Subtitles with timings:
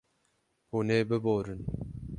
[0.69, 1.61] Hûn ê biborin.